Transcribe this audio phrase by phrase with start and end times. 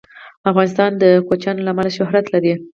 [0.49, 2.53] افغانستان د کوچیان له امله شهرت لري.